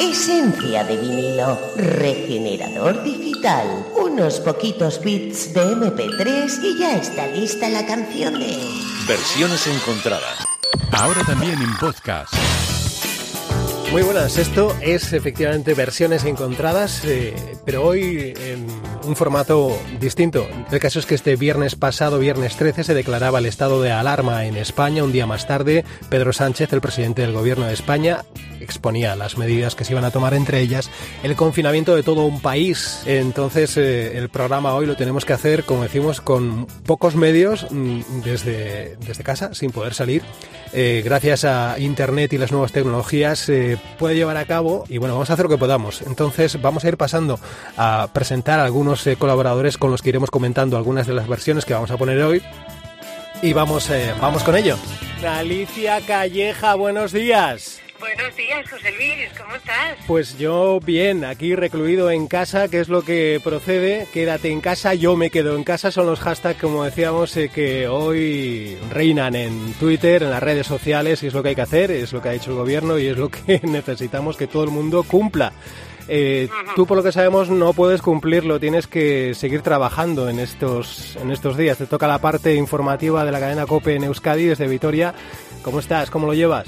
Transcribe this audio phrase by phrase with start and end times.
[0.00, 7.86] Esencia de vinilo, regenerador digital, unos poquitos bits de MP3 y ya está lista la
[7.86, 8.58] canción de...
[9.06, 10.44] Versiones encontradas.
[10.92, 12.34] Ahora también en podcast.
[13.92, 17.32] Muy buenas, esto es efectivamente versiones encontradas, eh,
[17.64, 18.66] pero hoy en
[19.04, 20.46] un formato distinto.
[20.70, 24.44] El caso es que este viernes pasado, viernes 13, se declaraba el estado de alarma
[24.44, 25.04] en España.
[25.04, 28.24] Un día más tarde, Pedro Sánchez, el presidente del gobierno de España,
[28.60, 30.90] exponía las medidas que se iban a tomar, entre ellas
[31.22, 33.02] el confinamiento de todo un país.
[33.06, 38.22] Entonces, eh, el programa hoy lo tenemos que hacer, como decimos, con pocos medios, mm,
[38.24, 40.22] desde, desde casa, sin poder salir.
[40.76, 45.14] Eh, gracias a Internet y las nuevas tecnologías, se puede llevar a cabo y bueno,
[45.14, 46.02] vamos a hacer lo que podamos.
[46.02, 47.38] Entonces, vamos a ir pasando
[47.76, 51.64] a presentar a algunos eh, colaboradores con los que iremos comentando algunas de las versiones
[51.64, 52.42] que vamos a poner hoy.
[53.42, 54.76] Y vamos, vamos con ello.
[55.26, 57.80] Alicia Calleja, buenos días.
[57.98, 59.96] Buenos días, José Luis, ¿cómo estás?
[60.06, 64.06] Pues yo bien, aquí recluido en casa, que es lo que procede.
[64.12, 65.90] Quédate en casa, yo me quedo en casa.
[65.90, 71.22] Son los hashtags, como decíamos, eh, que hoy reinan en Twitter, en las redes sociales,
[71.22, 73.06] y es lo que hay que hacer, es lo que ha hecho el gobierno y
[73.06, 75.52] es lo que necesitamos que todo el mundo cumpla.
[76.08, 81.16] Eh, tú, por lo que sabemos, no puedes cumplirlo, tienes que seguir trabajando en estos,
[81.16, 81.78] en estos días.
[81.78, 85.14] Te toca la parte informativa de la cadena COPE en Euskadi desde Vitoria.
[85.62, 86.10] ¿Cómo estás?
[86.10, 86.66] ¿Cómo lo llevas?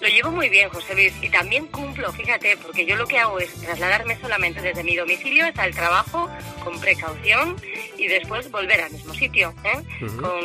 [0.00, 3.40] Lo llevo muy bien, José Luis, y también cumplo, fíjate, porque yo lo que hago
[3.40, 6.30] es trasladarme solamente desde mi domicilio hasta el trabajo
[6.62, 7.56] con precaución
[7.96, 10.06] y después volver al mismo sitio, ¿eh?
[10.20, 10.38] con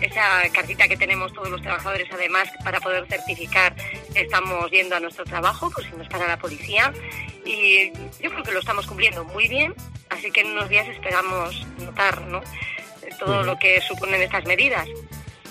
[0.00, 5.00] esa cartita que tenemos todos los trabajadores, además, para poder certificar que estamos yendo a
[5.00, 6.92] nuestro trabajo, pues si no es para la policía.
[7.44, 9.74] Y yo creo que lo estamos cumpliendo muy bien,
[10.10, 12.40] así que en unos días esperamos notar ¿no?
[13.18, 14.88] todo lo que suponen estas medidas.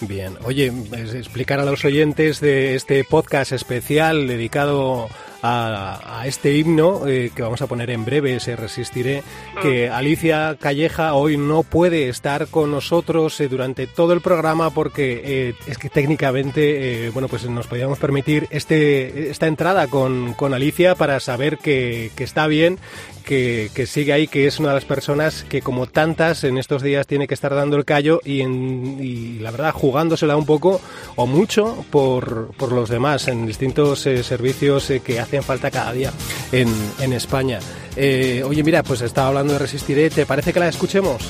[0.01, 0.71] Bien, oye,
[1.13, 5.09] explicar a los oyentes de este podcast especial dedicado
[5.41, 9.23] a, este himno eh, que vamos a poner en breve, se resistiré,
[9.61, 9.93] que mm.
[9.93, 15.53] Alicia Calleja hoy no puede estar con nosotros eh, durante todo el programa porque eh,
[15.67, 21.19] es que técnicamente, bueno, pues nos podíamos permitir este, esta entrada con, con Alicia para
[21.19, 22.77] saber que, que está bien,
[23.25, 26.81] que, que, sigue ahí, que es una de las personas que como tantas en estos
[26.81, 30.81] días tiene que estar dando el callo y, en, y la verdad jugándosela un poco
[31.15, 36.11] o mucho por, por los demás en distintos servicios que hacen hacen falta cada día
[36.51, 36.67] en,
[36.99, 37.59] en España.
[37.95, 41.21] Eh, oye, mira, pues estaba hablando de Resistiré, ¿te parece que la escuchemos?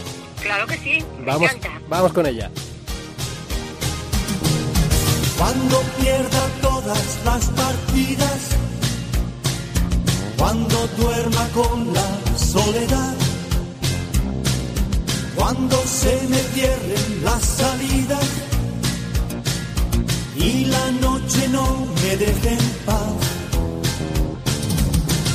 [0.41, 1.51] Claro que sí, vamos,
[1.87, 2.49] vamos con ella.
[5.37, 8.39] Cuando pierda todas las partidas,
[10.37, 13.13] cuando duerma con la soledad,
[15.35, 18.25] cuando se me cierren las salidas
[20.35, 23.20] y la noche no me deje en paz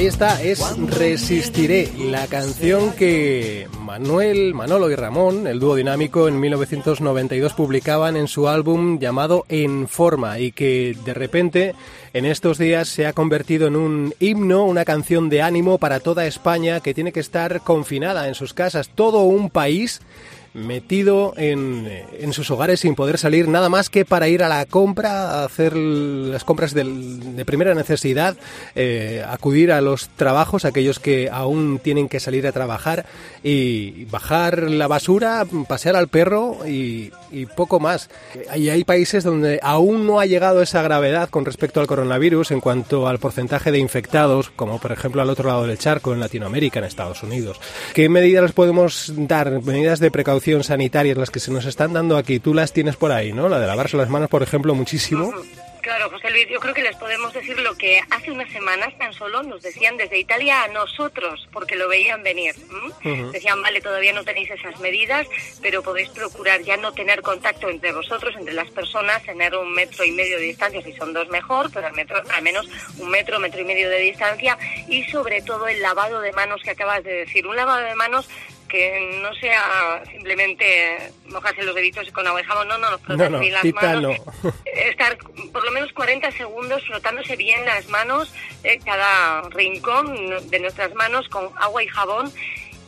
[0.00, 6.40] Ahí está, es Resistiré, la canción que Manuel, Manolo y Ramón, el dúo dinámico, en
[6.40, 11.74] 1992 publicaban en su álbum llamado En Forma y que de repente
[12.14, 16.24] en estos días se ha convertido en un himno, una canción de ánimo para toda
[16.24, 18.88] España que tiene que estar confinada en sus casas.
[18.88, 20.00] Todo un país
[20.52, 21.88] metido en,
[22.18, 25.44] en, sus hogares sin poder salir nada más que para ir a la compra, a
[25.44, 28.36] hacer las compras de primera necesidad,
[28.74, 33.06] eh, acudir a los trabajos, aquellos que aún tienen que salir a trabajar
[33.44, 38.10] y bajar la basura, pasear al perro y, y poco más.
[38.56, 42.60] Y hay países donde aún no ha llegado esa gravedad con respecto al coronavirus en
[42.60, 46.80] cuanto al porcentaje de infectados, como por ejemplo al otro lado del charco en Latinoamérica,
[46.80, 47.60] en Estados Unidos.
[47.94, 49.62] ¿Qué medidas podemos dar?
[49.62, 52.40] Medidas de precaución sanitarias, las que se nos están dando aquí.
[52.40, 53.48] Tú las tienes por ahí, ¿no?
[53.48, 55.32] La de lavarse las manos, por ejemplo, muchísimo.
[55.80, 59.14] Claro, José Luis, yo creo que les podemos decir lo que hace unas semanas tan
[59.14, 62.54] solo nos decían desde Italia a nosotros, porque lo veían venir.
[63.32, 65.26] Decían, vale, todavía no tenéis esas medidas,
[65.62, 70.04] pero podéis procurar ya no tener contacto entre vosotros, entre las personas, tener un metro
[70.04, 73.40] y medio de distancia, si son dos mejor, pero al, metro, al menos un metro,
[73.40, 77.12] metro y medio de distancia, y sobre todo el lavado de manos que acabas de
[77.12, 77.46] decir.
[77.46, 78.28] Un lavado de manos
[78.70, 83.52] que no sea simplemente mojarse los deditos con agua y jabón, no, no, frotarse bien
[83.52, 84.16] las manos.
[84.64, 85.18] Estar
[85.52, 88.32] por lo menos 40 segundos frotándose bien las manos,
[88.62, 92.32] eh, cada rincón de nuestras manos con agua y jabón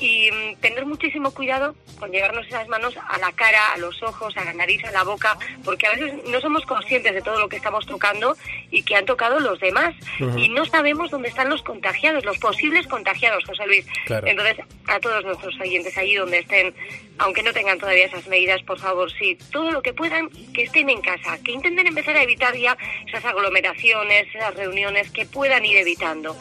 [0.02, 4.36] y mm, tener muchísimo cuidado con llevarnos esas manos a la cara, a los ojos,
[4.36, 7.48] a la nariz, a la boca, porque a veces no somos conscientes de todo lo
[7.48, 8.36] que estamos tocando
[8.72, 9.94] y que han tocado los demás.
[10.36, 13.86] Y no sabemos dónde están los contagiados, los posibles contagiados, José Luis.
[14.08, 14.56] Entonces,
[14.88, 16.74] a todos nuestros oyentes allí donde estén,
[17.18, 20.90] aunque no tengan todavía esas medidas, por favor, sí, todo lo que puedan, que estén
[20.90, 22.76] en casa, que intenten empezar a evitar ya
[23.06, 26.36] esas aglomeraciones, esas reuniones, que puedan ir evitando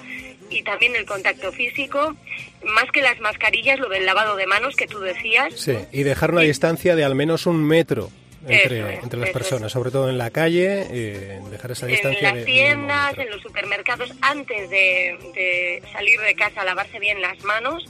[0.51, 2.15] y también el contacto físico,
[2.63, 5.53] más que las mascarillas, lo del lavado de manos que tú decías.
[5.56, 8.09] Sí, y dejar una distancia de al menos un metro.
[8.48, 12.30] Entre, entre las personas, sobre todo en la calle, eh, dejar esa distancia.
[12.30, 17.86] En las tiendas, en los supermercados, antes de, salir de casa, lavarse bien las manos,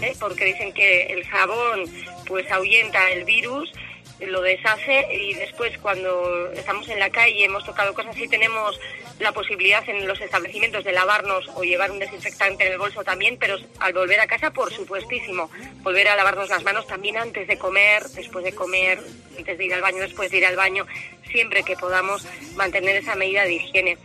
[0.00, 0.14] ¿eh?
[0.20, 1.90] porque dicen que el jabón
[2.24, 3.72] pues ahuyenta el virus
[4.20, 8.80] lo deshace y después cuando estamos en la calle hemos tocado cosas y tenemos
[9.18, 13.36] la posibilidad en los establecimientos de lavarnos o llevar un desinfectante en el bolso también,
[13.38, 15.50] pero al volver a casa por supuestísimo,
[15.82, 19.00] volver a lavarnos las manos también antes de comer, después de comer,
[19.36, 20.86] antes de ir al baño, después de ir al baño,
[21.30, 23.98] siempre que podamos mantener esa medida de higiene.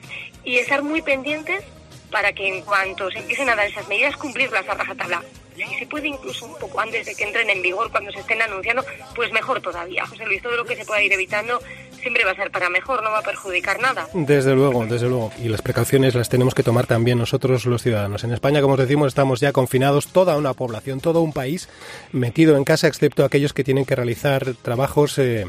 [0.44, 1.64] Y estar muy pendientes
[2.10, 5.24] para que en cuanto se empiecen a dar esas medidas cumplirlas a rajatabla
[5.56, 8.42] si se puede incluso un poco antes de que entren en vigor, cuando se estén
[8.42, 8.84] anunciando,
[9.16, 10.06] pues mejor todavía.
[10.06, 11.62] José Luis, todo lo que se pueda ir evitando
[12.02, 14.08] siempre va a ser para mejor, no va a perjudicar nada.
[14.14, 15.32] Desde luego, desde luego.
[15.42, 18.24] Y las precauciones las tenemos que tomar también nosotros los ciudadanos.
[18.24, 21.70] En España, como os decimos, estamos ya confinados, toda una población, todo un país
[22.12, 25.46] metido en casa, excepto aquellos que tienen que realizar trabajos eh,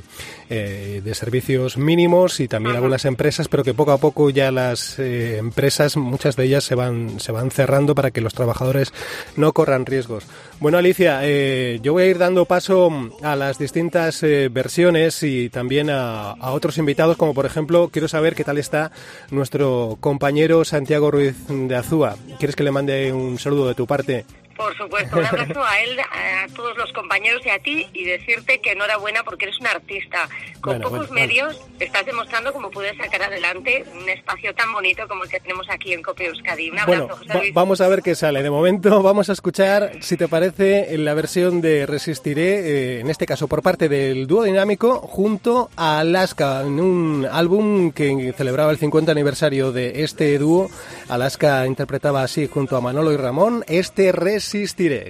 [0.50, 4.98] eh, de servicios mínimos y también algunas empresas, pero que poco a poco ya las
[4.98, 8.92] eh, empresas, muchas de ellas se van, se van cerrando para que los trabajadores
[9.36, 10.24] no corran riesgos.
[10.62, 12.88] Bueno, Alicia, eh, yo voy a ir dando paso
[13.20, 18.06] a las distintas eh, versiones y también a, a, otros invitados, como por ejemplo, quiero
[18.06, 18.92] saber qué tal está
[19.32, 22.14] nuestro compañero Santiago Ruiz de Azúa.
[22.38, 24.24] ¿Quieres que le mande un saludo de tu parte?
[24.62, 28.60] Por supuesto, un abrazo a él, a todos los compañeros y a ti y decirte
[28.60, 30.28] que enhorabuena porque eres un artista.
[30.60, 35.30] Con pocos medios estás demostrando cómo puedes sacar adelante un espacio tan bonito como el
[35.30, 36.70] que tenemos aquí en Copia Euskadi.
[36.70, 37.54] Un abrazo, bueno, José Luis.
[37.54, 38.44] vamos a ver qué sale.
[38.44, 43.26] De momento vamos a escuchar, si te parece, la versión de Resistiré, eh, en este
[43.26, 48.78] caso por parte del dúo dinámico, junto a Alaska, en un álbum que celebraba el
[48.78, 50.70] 50 aniversario de este dúo.
[51.08, 54.51] Alaska interpretaba así junto a Manolo y Ramón este Resistiré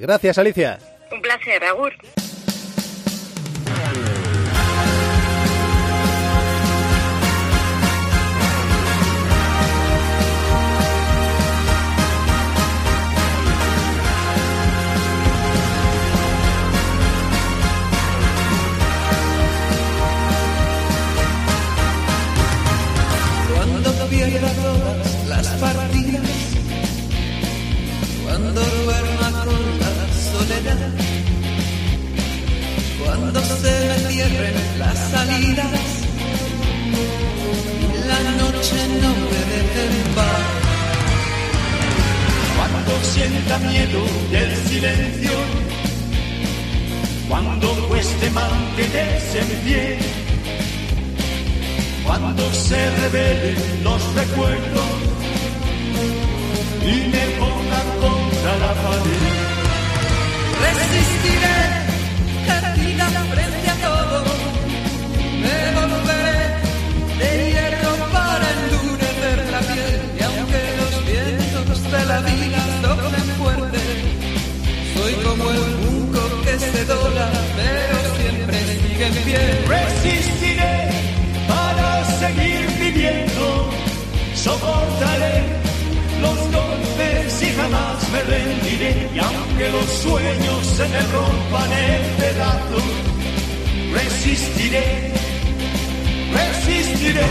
[0.01, 0.79] Gracias, Alicia.
[1.11, 1.93] Un placer, Agur.
[34.79, 36.03] Las salidas
[38.07, 39.63] la noche no me deje.
[42.57, 44.01] Cuando sienta miedo
[44.31, 45.37] del silencio,
[47.29, 49.99] cuando cueste mantenerse en pie,
[52.07, 54.93] cuando se revelen los recuerdos
[56.83, 59.25] y me ponga contra la pared.
[60.63, 61.59] Resistiré,
[62.69, 64.19] erguida frente todo,
[65.43, 66.43] me volveré
[67.21, 70.01] de hierro para endurecer la piel.
[70.19, 73.81] Y aunque los vientos de la vida toquen fuerte,
[74.95, 79.43] soy como el junco que se dobla, pero siempre sigue en pie.
[79.69, 80.75] Resistiré
[81.49, 83.71] para seguir viviendo,
[84.35, 85.37] soportaré
[86.21, 89.11] los golpes y jamás me rendiré.
[89.15, 92.85] Y aunque los sueños se me rompan en pedazos,
[93.93, 95.13] resistiré,
[96.33, 97.23] resistiré.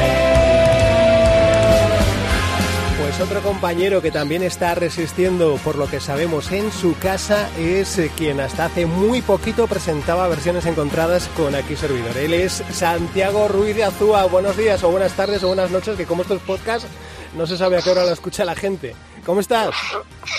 [3.00, 7.98] Pues otro compañero que también está resistiendo, por lo que sabemos, en su casa es
[7.98, 12.18] eh, quien hasta hace muy poquito presentaba versiones encontradas con aquí servidor.
[12.18, 14.26] Él es Santiago Ruiz de Azúa.
[14.26, 16.88] Buenos días o buenas tardes o buenas noches, que como estos podcasts
[17.36, 18.96] no se sabe a qué hora lo escucha la gente.
[19.26, 19.76] ¿Cómo estás?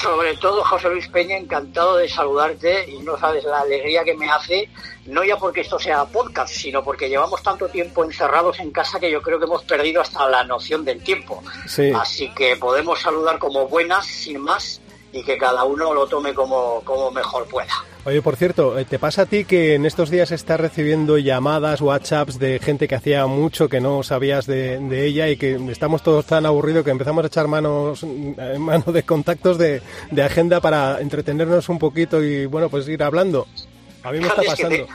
[0.03, 4.29] Sobre todo, José Luis Peña, encantado de saludarte y no sabes la alegría que me
[4.29, 4.69] hace,
[5.07, 9.11] no ya porque esto sea podcast, sino porque llevamos tanto tiempo encerrados en casa que
[9.11, 11.43] yo creo que hemos perdido hasta la noción del tiempo.
[11.67, 11.93] Sí.
[11.95, 14.81] Así que podemos saludar como buenas, sin más,
[15.13, 17.73] y que cada uno lo tome como, como mejor pueda.
[18.05, 21.81] Oye, por cierto, eh, ¿te pasa a ti que en estos días estás recibiendo llamadas,
[21.81, 26.03] WhatsApps de gente que hacía mucho que no sabías de, de ella y que estamos
[26.03, 30.61] todos tan aburridos que empezamos a echar manos eh, mano de contactos de, de agenda
[30.61, 33.47] para entretenernos un poquito y, bueno, pues ir hablando?
[34.03, 34.87] A mí me está pasando.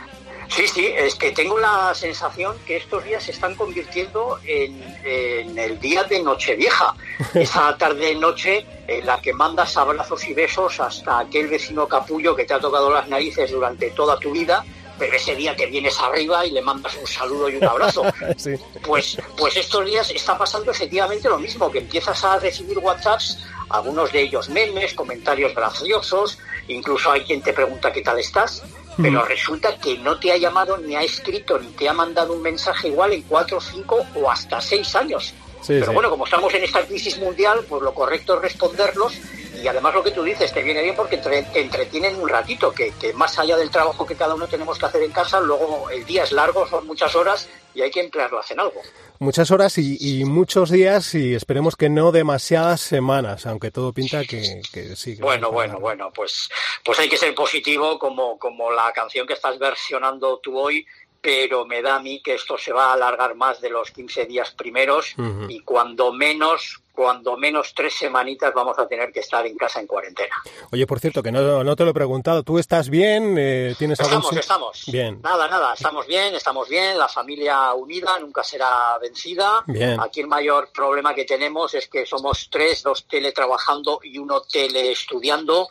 [0.49, 5.57] Sí, sí, es que tengo la sensación que estos días se están convirtiendo en, en
[5.57, 6.95] el día de Nochevieja,
[7.33, 12.53] esa tarde-noche en la que mandas abrazos y besos hasta aquel vecino capullo que te
[12.53, 14.63] ha tocado las narices durante toda tu vida,
[14.97, 18.03] pero ese día te vienes arriba y le mandas un saludo y un abrazo.
[18.37, 18.55] Sí.
[18.83, 23.39] Pues, pues estos días está pasando efectivamente lo mismo, que empiezas a recibir WhatsApps,
[23.69, 26.37] algunos de ellos memes, comentarios graciosos,
[26.67, 28.63] incluso hay quien te pregunta qué tal estás,
[29.01, 32.41] pero resulta que no te ha llamado, ni ha escrito, ni te ha mandado un
[32.41, 35.33] mensaje igual en cuatro, cinco o hasta seis años.
[35.61, 35.93] Sí, pero sí.
[35.93, 39.13] bueno, como estamos en esta crisis mundial, pues lo correcto es responderlos
[39.61, 42.91] y además lo que tú dices te viene bien porque te entretienen un ratito, que,
[42.99, 46.05] que más allá del trabajo que cada uno tenemos que hacer en casa, luego el
[46.05, 48.81] día es largo, son muchas horas y hay que emplearlo en algo.
[49.19, 54.23] Muchas horas y, y muchos días y esperemos que no demasiadas semanas, aunque todo pinta
[54.25, 55.15] que, que sí.
[55.15, 56.49] que Bueno, bueno, bueno, pues,
[56.83, 60.85] pues hay que ser positivo como, como la canción que estás versionando tú hoy,
[61.21, 64.25] pero me da a mí que esto se va a alargar más de los 15
[64.25, 65.15] días primeros
[65.49, 69.85] y cuando menos, cuando menos tres semanitas vamos a tener que estar en casa en
[69.85, 70.33] cuarentena.
[70.71, 72.41] Oye, por cierto, que no, no te lo he preguntado.
[72.41, 73.35] ¿Tú estás bien?
[73.37, 74.83] Eh, ¿Tienes algún Estamos, sí- estamos.
[74.87, 75.21] Bien.
[75.21, 79.63] Nada, nada, estamos bien, estamos bien, la familia unida nunca será vencida.
[79.67, 79.99] Bien.
[80.01, 85.67] Aquí el mayor problema que tenemos es que somos tres, dos teletrabajando y uno teleestudiando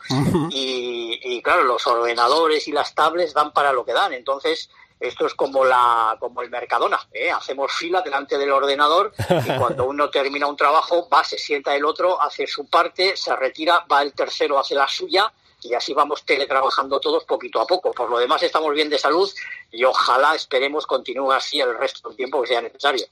[0.49, 5.27] y, y claro, los ordenadores y las tablets dan para lo que dan, entonces esto
[5.27, 7.31] es como la como el Mercadona, ¿eh?
[7.31, 9.13] hacemos fila delante del ordenador
[9.45, 13.35] y cuando uno termina un trabajo va, se sienta el otro, hace su parte, se
[13.35, 17.91] retira, va el tercero, hace la suya y así vamos teletrabajando todos poquito a poco.
[17.91, 19.29] Por lo demás estamos bien de salud
[19.71, 23.05] y ojalá esperemos continúe así el resto del tiempo que sea necesario.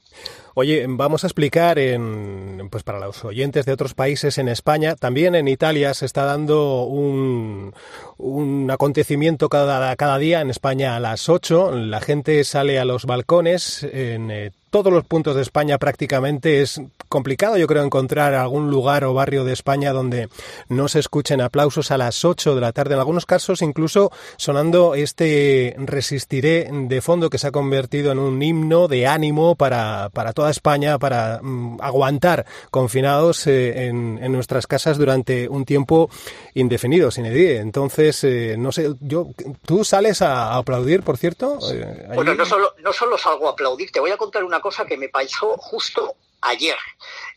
[0.54, 5.34] Oye, vamos a explicar en, pues para los oyentes de otros países en España, también
[5.34, 7.74] en Italia se está dando un,
[8.18, 11.72] un acontecimiento cada, cada día en España a las 8.
[11.72, 16.60] La gente sale a los balcones en eh, todos los puntos de España prácticamente.
[16.60, 20.28] Es complicado, yo creo, encontrar algún lugar o barrio de España donde
[20.68, 22.94] no se escuchen aplausos a las 8 de la tarde.
[22.94, 28.42] En algunos casos, incluso sonando este Resistiré de fondo que se ha convertido en un
[28.42, 34.66] himno de ánimo para, para toda España, para mm, aguantar confinados eh, en, en nuestras
[34.66, 36.10] casas durante un tiempo
[36.54, 37.58] indefinido, sin edie.
[37.58, 39.28] Entonces, eh, no sé, yo,
[39.64, 41.58] ¿tú sales a, a aplaudir, por cierto?
[41.72, 42.08] Eh?
[42.14, 44.96] Bueno, no solo, no solo salgo a aplaudir, te voy a contar una cosa que
[44.96, 46.76] me pasó justo ayer.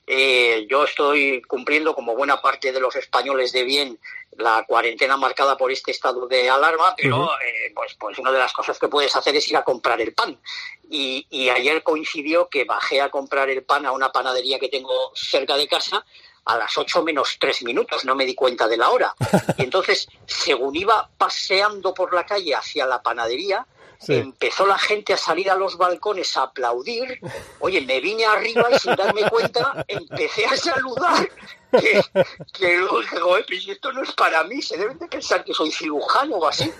[0.05, 3.99] Eh, yo estoy cumpliendo, como buena parte de los españoles de bien,
[4.39, 8.53] la cuarentena marcada por este estado de alarma, pero eh, pues, pues una de las
[8.53, 10.39] cosas que puedes hacer es ir a comprar el pan.
[10.89, 15.11] Y, y ayer coincidió que bajé a comprar el pan a una panadería que tengo
[15.15, 16.03] cerca de casa
[16.45, 19.13] a las 8 menos 3 minutos, no me di cuenta de la hora.
[19.57, 23.65] Y entonces, según iba paseando por la calle hacia la panadería,
[24.01, 24.13] Sí.
[24.15, 27.19] empezó la gente a salir a los balcones a aplaudir.
[27.59, 31.29] Oye, me vine arriba y sin darme cuenta empecé a saludar.
[31.71, 32.01] Que,
[32.53, 35.43] que luego dije, "Joder, pero si esto no es para mí, se deben de pensar
[35.43, 36.71] que soy cirujano o así.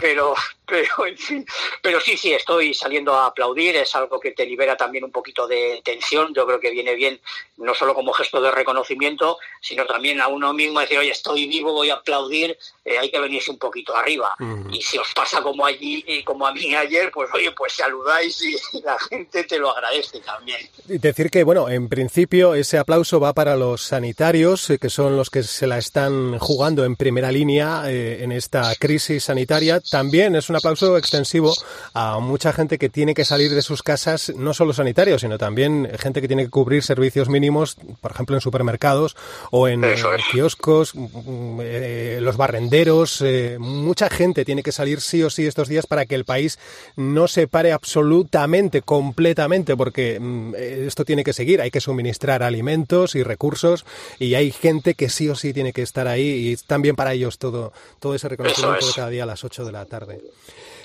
[0.00, 0.34] Pero,
[0.66, 1.46] pero en fin,
[1.80, 5.46] pero sí, sí, estoy saliendo a aplaudir, es algo que te libera también un poquito
[5.46, 6.34] de tensión.
[6.34, 7.18] Yo creo que viene bien,
[7.56, 11.72] no solo como gesto de reconocimiento, sino también a uno mismo decir, oye, estoy vivo,
[11.72, 14.34] voy a aplaudir, eh, hay que venirse un poquito arriba.
[14.38, 14.70] Ujú.
[14.70, 18.42] Y si os pasa como allí, eh, como a mí ayer, pues oye, pues saludáis
[18.42, 20.68] y la gente te lo agradece también.
[20.88, 24.90] Y decir que, bueno, en principio ese aplauso va para los sanitarios sanitarios, eh, que
[24.90, 29.80] son los que se la están jugando en primera línea eh, en esta crisis sanitaria.
[29.80, 31.54] También es un aplauso extensivo
[31.94, 35.88] a mucha gente que tiene que salir de sus casas, no solo sanitarios, sino también
[35.98, 39.16] gente que tiene que cubrir servicios mínimos, por ejemplo, en supermercados
[39.52, 40.02] o en es.
[40.32, 43.22] kioscos, mm, eh, los barrenderos.
[43.22, 46.58] eh, mucha gente tiene que salir sí o sí estos días para que el país
[46.96, 51.60] no se pare absolutamente, completamente, porque mm, eh, esto tiene que seguir.
[51.60, 53.84] Hay que suministrar alimentos y recursos
[54.18, 57.38] y hay gente que sí o sí tiene que estar ahí y también para ellos
[57.38, 60.20] todo, todo ese reconocimiento de cada día a las 8 de la tarde.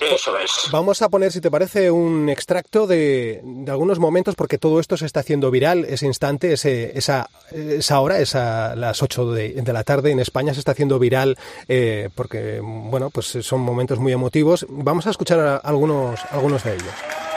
[0.00, 0.50] Eso es.
[0.72, 4.96] Vamos a poner, si te parece, un extracto de, de algunos momentos, porque todo esto
[4.96, 9.72] se está haciendo viral, ese instante, ese, esa, esa hora, esa, las 8 de, de
[9.72, 14.12] la tarde en España se está haciendo viral, eh, porque, bueno, pues son momentos muy
[14.12, 14.66] emotivos.
[14.68, 17.31] Vamos a escuchar a- algunos, algunos de ellos.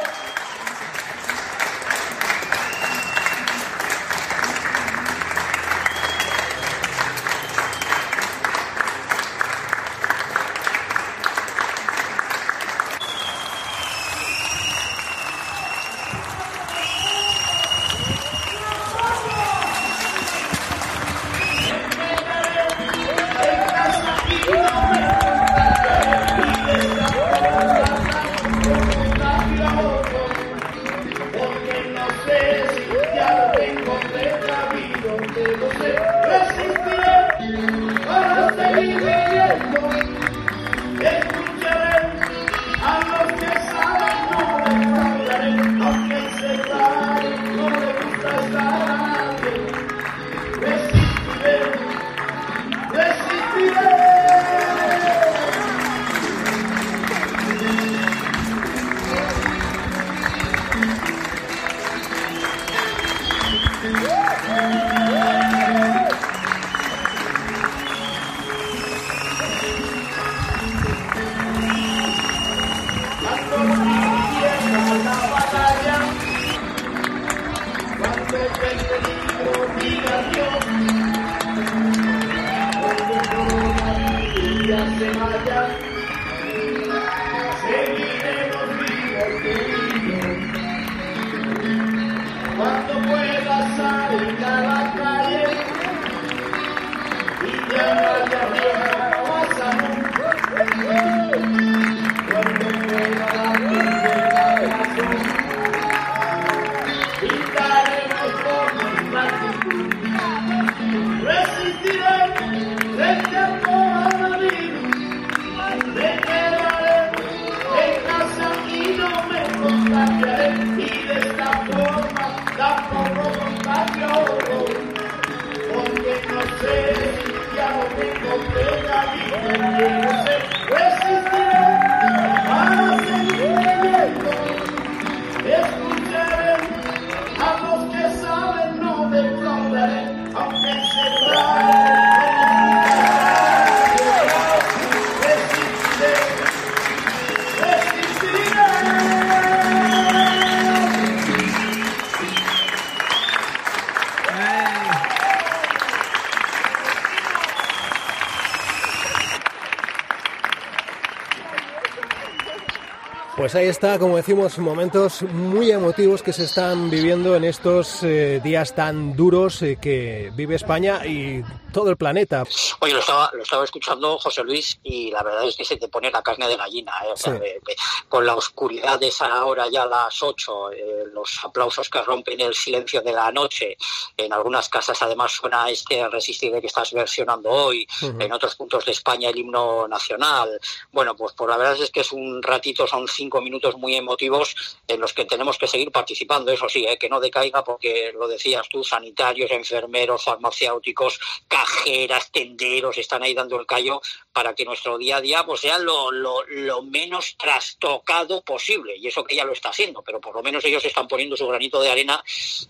[163.56, 168.42] Pues ahí está, como decimos, momentos muy emotivos que se están viviendo en estos eh,
[168.44, 171.42] días tan duros eh, que vive España y
[171.76, 172.46] todo el planeta.
[172.80, 175.90] Oye, lo estaba, lo estaba escuchando, José Luis, y la verdad es que se te
[175.90, 176.94] pone la carne de gallina.
[177.04, 177.12] ¿eh?
[177.12, 177.40] O sea, Sí.
[177.40, 177.76] de- de-
[178.08, 182.40] con la oscuridad de esa hora ya a las 8, eh, los aplausos que rompen
[182.40, 183.76] el silencio de la noche.
[184.16, 188.94] En algunas casas además suena este Resistiré que estás versionando hoy, en otros puntos de
[188.94, 190.58] España el himno nacional.
[190.94, 194.56] Bueno, pues, pues la verdad es que es un ratito, son cinco minutos muy emotivos
[194.88, 196.98] en los que tenemos que seguir participando, eso sí, ¿eh?
[196.98, 201.20] que no decaiga porque lo decías tú, sanitarios, enfermeros, farmacéuticos,
[201.66, 204.02] cajeras, tenderos están ahí dando el callo
[204.32, 208.96] para que nuestro día a día pues sea lo, lo, lo menos trastocado posible.
[208.98, 211.48] Y eso que ya lo está haciendo, pero por lo menos ellos están poniendo su
[211.48, 212.24] granito de arena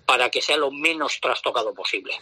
[0.06, 2.14] para que sea lo menos trastocado posible.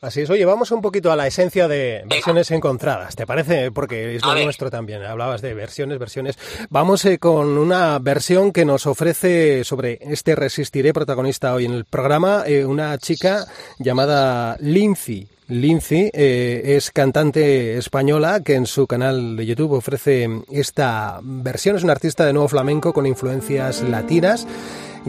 [0.00, 3.72] Así es, oye, vamos un poquito a la esencia de versiones encontradas, ¿te parece?
[3.72, 5.02] Porque es lo nuestro también.
[5.02, 6.38] Hablabas de versiones, versiones.
[6.70, 11.84] Vamos eh, con una versión que nos ofrece sobre este Resistiré, protagonista hoy en el
[11.84, 13.46] programa, eh, una chica
[13.80, 15.26] llamada Lindsay.
[15.48, 21.74] Lindsay eh, es cantante española que en su canal de YouTube ofrece esta versión.
[21.74, 24.46] Es una artista de nuevo flamenco con influencias latinas.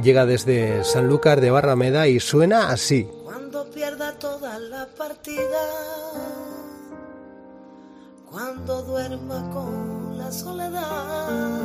[0.02, 3.08] Llega desde Sanlúcar de Barrameda y suena así.
[3.52, 5.64] Cuando pierda toda la partida,
[8.30, 11.60] cuando duerma con la soledad,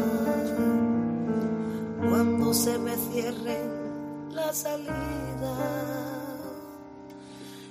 [1.99, 3.59] cuando se me cierre
[4.31, 5.57] la salida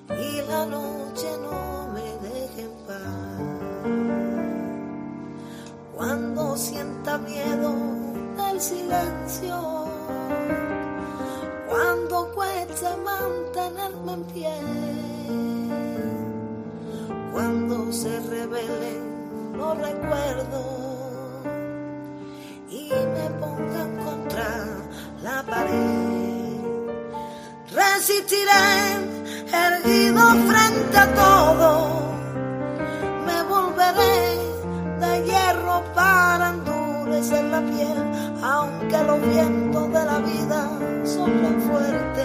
[0.09, 3.52] y la noche no me deje en paz,
[28.33, 32.15] resistiré erguido frente a todo,
[33.25, 34.37] me volveré
[34.99, 37.97] de hierro para endurecer la piel,
[38.41, 40.69] aunque los vientos de la vida
[41.03, 42.23] soplan fuerte.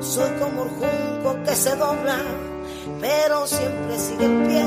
[0.00, 2.18] Soy como el junco que se dobla,
[3.00, 4.64] pero siempre sigue en pie.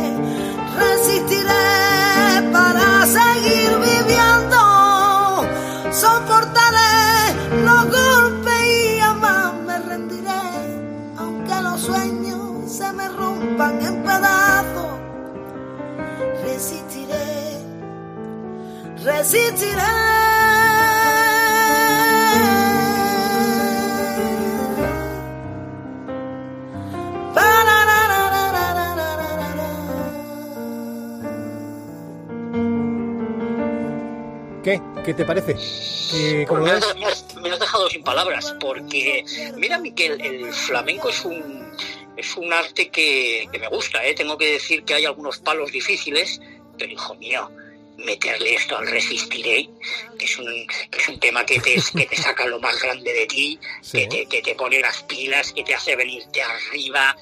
[34.63, 34.81] ¿Qué?
[35.05, 35.55] ¿Qué te parece?
[35.55, 36.95] ¿Qué- Pues ¿Cómo me, lo has, ves?
[36.97, 39.23] me has- me has dejado sin palabras, porque
[39.55, 41.71] mira, Miquel, el flamenco es un,
[42.17, 44.13] es un arte que, que me gusta, ¿eh?
[44.13, 46.41] tengo que decir que hay algunos palos difíciles,
[46.77, 47.49] pero hijo mío,
[47.97, 49.69] meterle esto al resistiré,
[50.17, 50.45] que es un,
[50.91, 53.99] que es un tema que te, que te saca lo más grande de ti, Sí.
[53.99, 57.15] que, te, que te pone las pilas, que te hace venirte arriba.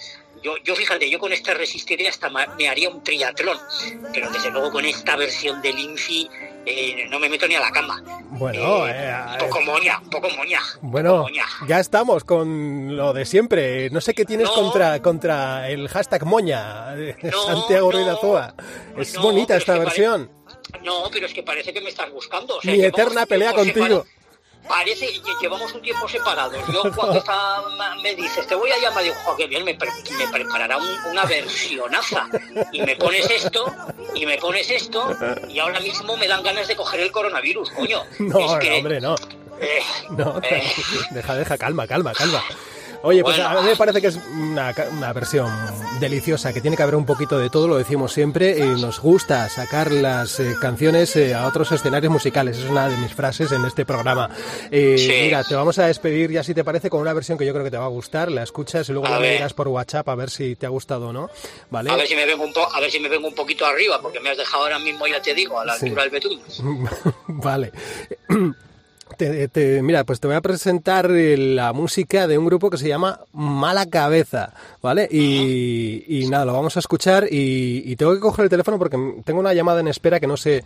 [0.44, 3.58] Yo, yo fíjate, yo con este resistiré hasta me haría un triatlón,
[4.14, 6.30] pero desde luego con esta versión del Infi
[6.68, 8.04] eh, no me meto ni a la cama.
[8.32, 10.60] Bueno, Eh, eh, poco moña, poco moña.
[10.82, 11.46] Bueno, poco moña.
[11.68, 13.90] ya estamos con lo de siempre.
[13.92, 14.54] No sé qué tienes No.
[14.56, 17.98] contra, contra el hashtag moña, de No, Santiago no.
[17.98, 18.56] Ruiz de Azúa.
[18.98, 20.30] Es bonita esta versión.
[20.84, 22.58] No, pero es que parece que me estás buscando.
[22.58, 24.06] o sea, Mi eterna pelea contigo.
[24.68, 26.58] Parece que llevamos un tiempo separados.
[26.74, 27.62] Yo cuando está-
[28.02, 31.06] me dices, te voy a llamar, digo, "Jo, qué bien, me, pre- me preparará un-
[31.12, 32.28] una versionaza.
[32.72, 33.64] Y me pones esto,
[34.16, 35.16] y me pones esto,
[35.50, 38.04] y ahora mismo me dan ganas de coger el coronavirus, coño.
[38.20, 39.16] No, Es no, que, hombre, no.
[39.62, 40.64] eh, No, eh,
[41.12, 42.44] deja, deja, calma, calma, calma.
[43.04, 43.60] Oye, pues Bueno.
[43.60, 45.52] a mí me parece que es una, una versión
[46.00, 49.48] deliciosa, que tiene que haber un poquito de todo, lo decimos siempre, y nos gusta
[49.50, 53.64] sacar las eh, canciones eh, a otros escenarios musicales, es una de mis frases en
[53.66, 54.30] este programa.
[54.72, 55.12] Eh, Sí.
[55.26, 57.64] Mira, te vamos a despedir ya si te parece con una versión que yo creo
[57.64, 59.34] que te va a gustar, la escuchas y luego A me ver.
[59.34, 61.30] dirás por WhatsApp a ver si te ha gustado o no,
[61.70, 61.92] ¿vale?
[61.92, 64.02] a ver si me vengo un po- a ver si me vengo un poquito arriba,
[64.02, 65.86] porque me has dejado ahora mismo, ya te digo, a la Sí.
[65.86, 66.40] altura del betún.
[67.28, 67.72] vale.
[69.18, 72.78] Te- te- mira, pues te voy a presentar eh, la música de un grupo que
[72.78, 75.08] se llama Mala Cabeza, ¿vale?
[75.12, 78.98] Y, y nada, lo vamos a escuchar y, y tengo que coger el teléfono porque
[79.24, 80.64] tengo una llamada en espera que no sé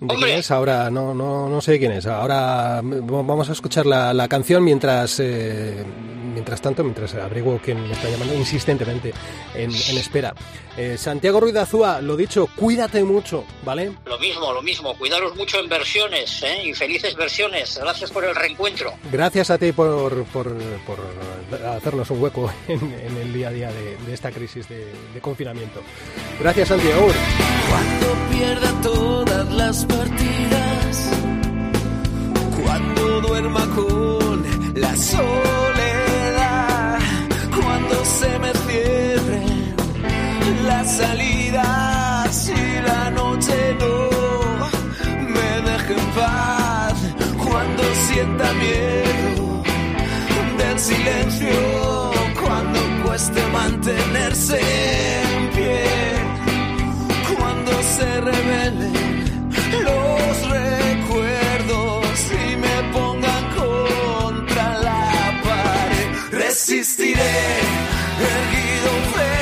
[0.00, 2.06] de quién es ahora, no, no, no sé quién es.
[2.06, 5.84] Ahora vamos a escuchar la, la canción mientras, eh,
[6.32, 9.12] mientras tanto, mientras averiguo quién me está llamando insistentemente
[9.54, 10.34] en, en espera.
[10.76, 13.90] Eh, Santiago Ruiz de Azúa, lo dicho, cuídate mucho, ¿vale?
[14.04, 14.96] Lo mismo, lo mismo.
[14.96, 16.62] Cuidaros mucho en versiones, ¿eh?
[16.68, 17.80] infelices versiones.
[17.88, 18.92] Gracias por el reencuentro.
[19.10, 20.54] Gracias a ti por, por,
[20.86, 20.98] por
[21.74, 25.20] hacernos un hueco en, en el día a día de, de esta crisis de, de
[25.22, 25.80] confinamiento.
[26.38, 27.08] Gracias, Santiago.
[27.70, 30.17] Cuando pierda todas las partidas,
[68.88, 69.37] erguido frente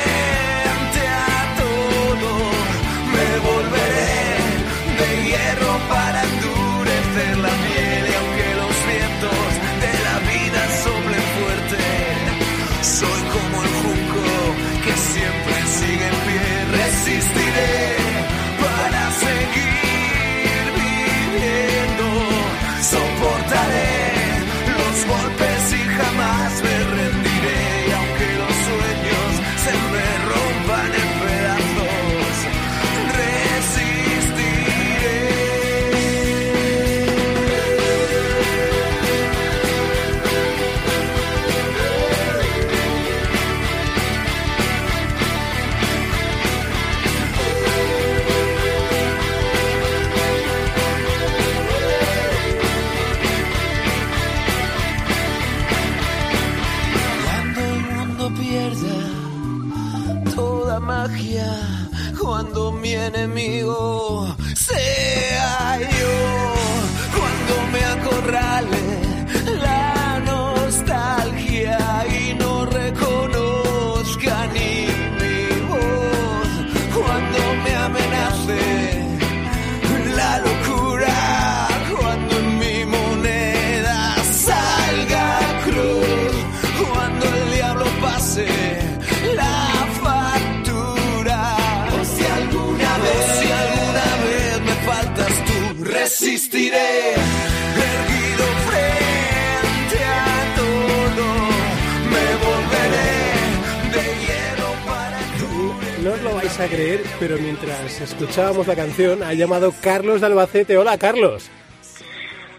[106.67, 110.77] a creer, pero mientras escuchábamos la canción ha llamado Carlos de Albacete.
[110.77, 111.49] Hola, Carlos.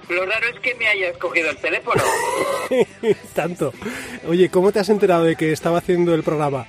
[0.08, 2.02] Lo raro es que me hayas cogido el teléfono.
[3.34, 3.72] Tanto.
[4.26, 6.66] Oye, ¿cómo te has enterado de que estaba haciendo el programa?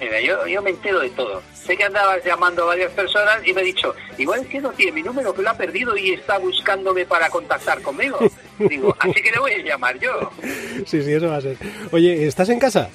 [0.00, 1.42] Mira, yo, yo me entero de todo.
[1.54, 4.70] Sé que andabas llamando a varias personas y me he dicho, igual es que no
[4.70, 8.18] tiene mi número, que lo ha perdido y está buscándome para contactar conmigo.
[8.58, 10.30] Digo, así que le voy a llamar yo.
[10.86, 11.56] Sí, sí, eso va a ser.
[11.92, 12.90] Oye, ¿estás en casa?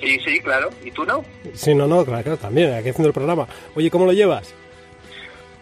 [0.00, 0.70] Sí, sí, claro.
[0.84, 1.24] ¿Y tú no?
[1.54, 3.46] Sí, no, no, claro, claro, también, aquí haciendo el programa.
[3.74, 4.54] Oye, ¿cómo lo llevas?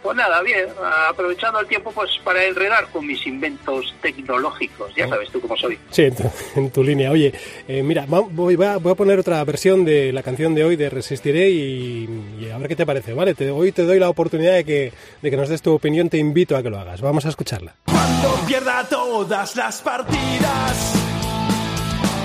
[0.03, 0.67] Pues nada, bien,
[1.09, 4.93] aprovechando el tiempo pues para enredar con mis inventos tecnológicos.
[4.95, 5.77] Ya sabes tú cómo soy.
[5.89, 6.23] Sí, en tu,
[6.55, 7.11] en tu línea.
[7.11, 7.33] Oye,
[7.67, 10.77] eh, mira, voy, voy a, voy a poner otra versión de la canción de hoy
[10.77, 12.07] de Resistiré y,
[12.39, 13.33] y a ver qué te parece, ¿vale?
[13.33, 16.17] Te, hoy te doy la oportunidad de que, de que nos des tu opinión, te
[16.19, 17.01] invito a que lo hagas.
[17.01, 17.75] Vamos a escucharla.
[17.85, 20.93] Cuando pierda todas las partidas,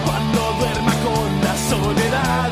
[0.04, 1.31] cuando duerma con
[1.72, 2.50] soledad,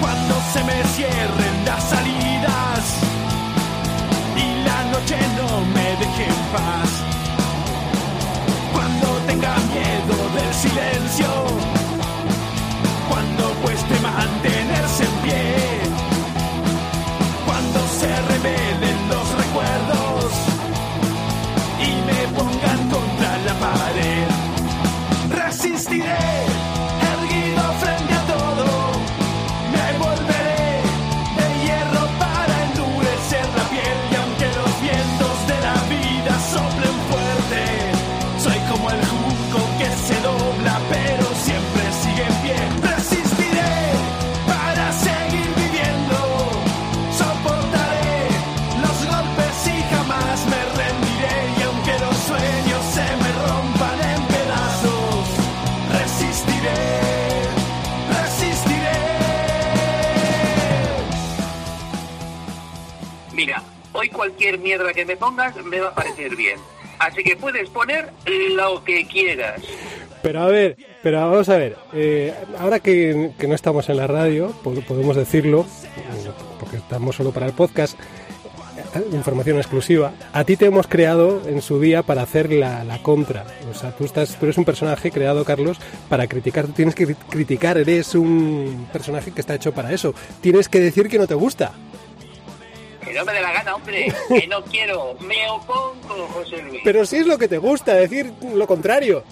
[0.00, 2.80] cuando se me cierren las salidas
[4.36, 6.90] y la noche no me deje en paz,
[8.72, 11.41] cuando tenga miedo del silencio,
[64.22, 66.56] cualquier mierda que me pongas me va a parecer bien.
[67.00, 68.10] Así que puedes poner
[68.54, 69.60] lo que quieras.
[70.22, 74.52] Pero a ver, pero vamos a ver, eh, ahora que, no estamos en la radio,
[74.62, 75.66] po- podemos decirlo,
[76.60, 77.98] porque estamos solo para el podcast,
[78.94, 83.02] eh, información exclusiva, a ti te hemos creado en su día para hacer la, la
[83.02, 83.44] contra.
[83.68, 87.16] O sea, tú, estás, tú eres un personaje creado, Carlos, para criticar, tienes que cri-
[87.28, 90.14] criticar, eres un personaje que está hecho para eso.
[90.40, 91.72] Tienes que decir que no te gusta.
[93.12, 94.10] Que no me dé la gana, hombre.
[94.28, 95.14] Que no quiero.
[95.20, 96.80] Me opongo, José Luis.
[96.82, 99.22] Pero si es lo que te gusta, decir lo contrario.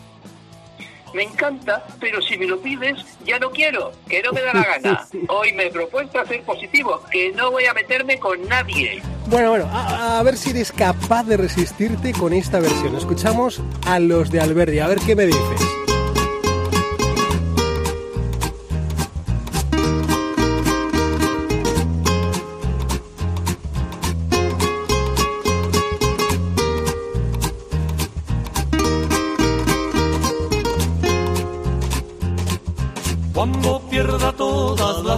[1.15, 3.93] Me encanta, pero si me lo pides, ya no quiero.
[4.07, 5.09] Que no me da la gana.
[5.29, 7.01] Hoy me he propuesto ser positivo.
[7.11, 9.01] Que no voy a meterme con nadie.
[9.29, 12.95] Bueno, bueno, a, a ver si eres capaz de resistirte con esta versión.
[12.97, 15.80] Escuchamos a los de Alberdi, a ver qué me dices.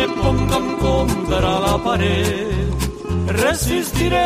[0.00, 2.68] me pongan contra la pared,
[3.26, 4.24] resistiré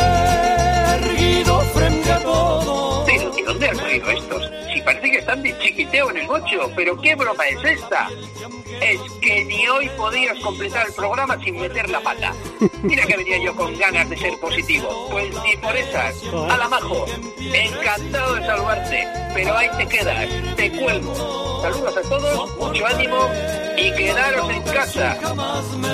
[0.99, 3.05] erguido frente a todo.
[3.07, 4.51] Pero, ¿de dónde has oído estos?
[4.73, 6.71] Si parece que están de chiquiteo en el bocho.
[6.77, 8.09] ¿Pero qué broma es esta?
[8.81, 12.33] Es que ni hoy podías completar el programa sin meter la pata.
[12.83, 15.09] Mira que venía yo con ganas de ser positivo.
[15.11, 16.23] Pues ni por esas.
[16.51, 17.07] A la majo.
[17.39, 19.09] Encantado de saludarte.
[19.35, 20.29] Pero ahí te quedas.
[20.57, 21.45] Te cuelgo.
[21.65, 23.27] Saludos a todos, mucho ánimo
[23.79, 25.17] y quedaros en casa.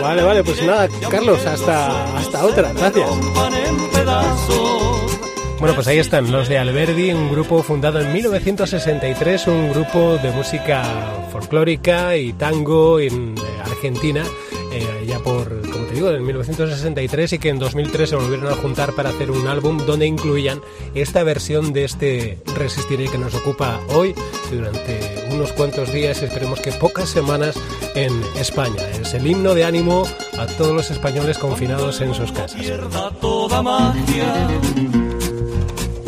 [0.00, 3.08] Vale, vale, pues nada, Carlos, hasta, hasta otra, gracias.
[5.60, 10.30] Bueno, pues ahí están los de Alberdi, un grupo fundado en 1963, un grupo de
[10.30, 10.82] música
[11.30, 14.24] folclórica y tango en eh, Argentina,
[14.72, 18.56] eh, ya por, como te digo, en 1963 y que en 2003 se volvieron a
[18.56, 20.62] juntar para hacer un álbum donde incluían
[20.94, 24.14] esta versión de este Resistiré que nos ocupa hoy
[24.50, 27.54] durante unos cuantos días, esperemos que pocas semanas
[27.94, 28.82] en España.
[29.00, 30.04] Es el himno de ánimo
[30.38, 32.60] a todos los españoles confinados en sus casas.
[33.20, 34.48] toda magia,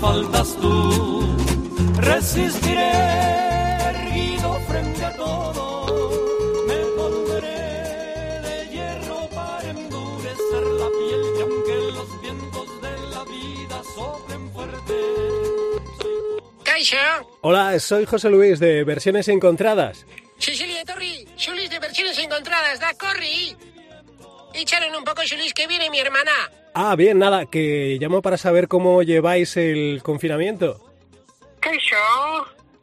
[0.00, 1.36] faltas tú,
[1.98, 2.90] resistiré
[3.90, 6.10] erguido frente a todo,
[6.68, 13.82] me volveré de hierro para endurecer la piel, y aunque los vientos de la vida
[13.94, 14.94] soplen fuerte,
[17.40, 20.04] Hola, soy José Luis de Versiones Encontradas.
[20.38, 23.56] Sicilia Torri, Xulis de versiones encontradas, da corri.
[24.52, 26.32] Echaron un poco, Xulis, que viene mi hermana.
[26.78, 30.78] Ah, bien, nada, que llamo para saber cómo lleváis el confinamiento.
[31.58, 31.96] Kaixo,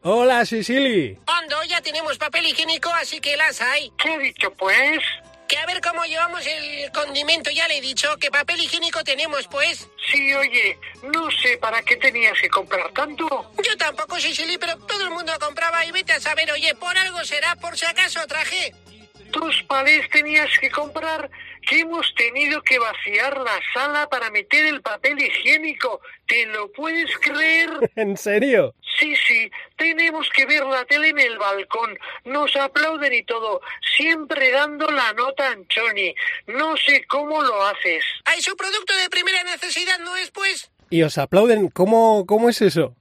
[0.02, 1.20] Hola, Sicily.
[1.28, 3.92] Hondo, ya tenemos papel higiénico, así que las hay.
[4.00, 5.00] ¿qué ha dicho pues?
[5.48, 9.48] Que a ver cómo llevamos el condimento, ya le he dicho, que papel higiénico tenemos,
[9.48, 9.88] pues.
[10.12, 13.28] Sí, oye, no sé para qué tenías que comprar tanto.
[13.64, 17.24] Yo tampoco, Sicily, pero todo el mundo compraba y vete a saber, oye, por algo
[17.24, 18.74] será, por si acaso traje.
[19.30, 21.30] Dos palés tenías que comprar
[21.64, 26.02] que hemos tenido que vaciar la sala para meter el papel higiénico.
[26.28, 27.70] ¿Te lo puedes creer?
[27.96, 28.76] ¿En serio?
[29.00, 31.98] Sí, sí, tenemos que ver la tele en el balcón.
[32.26, 33.62] Nos aplauden y todo,
[33.98, 36.14] siempre dando la nota a Anchoni.
[36.48, 38.04] No sé cómo lo haces.
[38.26, 40.72] Hay su producto de primera necesidad, ¿no es, pues?
[40.90, 41.70] ¿Y os aplauden?
[41.70, 42.96] ¿Cómo, cómo es eso?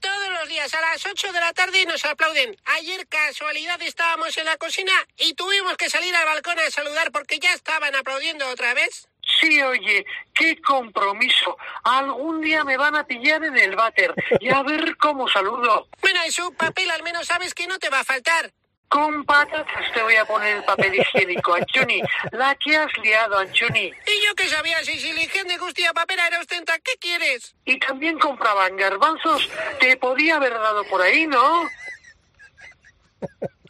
[0.00, 0.15] Todos
[0.46, 2.56] los días a las 8 de la tarde nos aplauden.
[2.76, 7.40] Ayer casualidad estábamos en la cocina y tuvimos que salir al balcón a saludar porque
[7.40, 9.08] ya estaban aplaudiendo otra vez.
[9.40, 11.56] Sí, oye, qué compromiso.
[11.82, 15.88] Algún día me van a pillar en el váter y a ver cómo saludo.
[16.00, 18.52] Bueno, y su papel al menos sabes que no te va a faltar.
[18.88, 22.00] Con patatas te voy a poner el papel higiénico, Anchoni.
[22.32, 23.86] La que has liado, Anchoni.
[23.86, 27.54] Y yo que sabía si Siligen de Gustía Papera era ostenta, ¿qué quieres?
[27.64, 29.48] Y también compraban garbanzos.
[29.80, 31.68] Te podía haber dado por ahí, ¿no?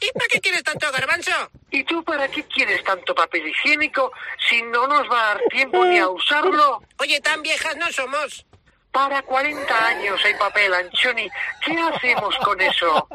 [0.01, 1.31] ¿Y para qué quieres tanto garbanzo?
[1.71, 4.13] ¿Y tú para qué quieres tanto papel higiénico
[4.49, 6.83] si no nos va a dar tiempo ni a usarlo?
[6.99, 8.45] Oye, tan viejas no somos.
[8.93, 11.29] Para 40 años hay papel, Anchoni.
[11.65, 13.09] ¿Qué hacemos con eso?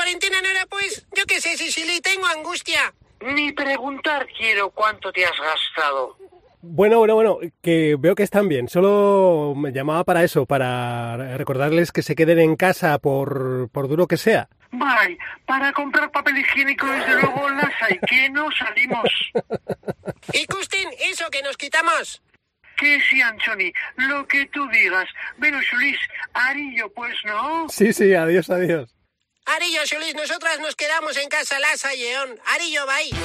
[0.00, 1.06] ¿Cuarentena no era pues?
[1.14, 2.94] Yo qué sé, Sicily, tengo angustia.
[3.20, 6.16] Ni preguntar quiero cuánto te has gastado.
[6.62, 8.66] Bueno, bueno, bueno, que veo que están bien.
[8.70, 14.08] Solo me llamaba para eso, para recordarles que se queden en casa por, por duro
[14.08, 14.48] que sea.
[14.72, 19.10] Bye, para comprar papel higiénico desde luego las hay, que no salimos.
[20.32, 22.22] Y Custin, eso que nos quitamos.
[22.78, 25.10] Que sí, Anchoni, lo que tú digas.
[25.36, 25.98] Bueno, Chulis,
[26.32, 27.68] Arillo, pues, ¿no?
[27.68, 28.96] Sí, sí, adiós, adiós.
[29.56, 32.38] Arillo, Xulis, nosotras nos quedamos en casa Lasa y Eón.
[32.46, 33.18] Arillo, bye.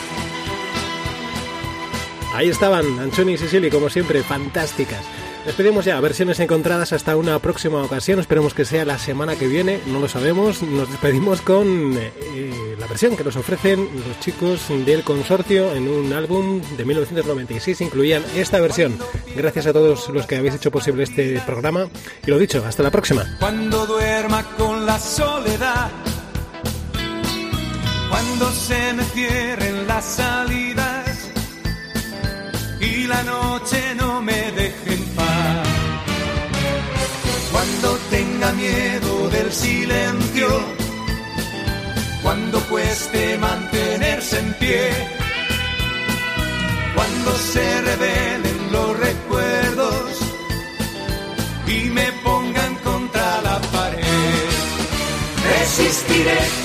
[2.34, 5.06] Ahí estaban, Anchoni y Sicily, como siempre, fantásticas.
[5.46, 8.20] Despedimos ya, versiones encontradas hasta una próxima ocasión.
[8.20, 10.64] Esperemos que sea la semana que viene, no lo sabemos.
[10.64, 16.12] Nos despedimos con eh, la versión que nos ofrecen los chicos del consorcio en un
[16.14, 17.82] álbum de 1996.
[17.82, 18.98] Incluían esta versión.
[19.36, 21.90] Gracias a todos los que habéis hecho posible este programa.
[22.26, 23.38] Y lo dicho, hasta la próxima.
[23.40, 25.92] Cuando duerma con la soledad,
[28.10, 31.06] cuando se me cierren las salidas
[32.80, 35.68] y la noche no me deje en paz,
[37.52, 40.48] cuando tenga miedo del silencio,
[42.22, 44.90] cuando cueste mantenerse en pie,
[46.96, 50.26] cuando se revelen los recuerdos
[51.68, 54.04] y me pongan contra la pared.
[55.60, 56.65] Resistiré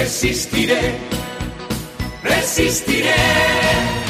[0.00, 0.94] resistiré,
[2.24, 4.09] resistiré.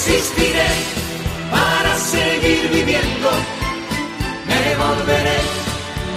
[0.00, 0.68] resistiré
[1.50, 3.30] para seguir viviendo,
[4.46, 5.40] me volveré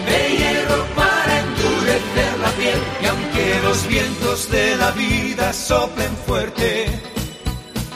[0.08, 6.86] de hierro para endurecer la piel, y aunque los vientos de la vida soplen fuerte,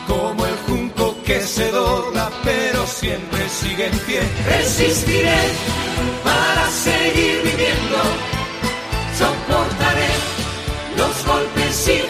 [0.08, 5.40] como el junco que se dobla pero siempre sigue en pie, resistiré
[6.22, 8.00] para seguir viviendo,
[9.18, 10.10] soportaré
[10.98, 12.07] los golpes y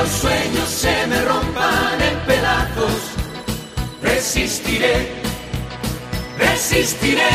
[0.00, 3.00] los sueños se me rompan en pedazos,
[4.02, 5.08] resistiré,
[6.38, 7.28] resistiré.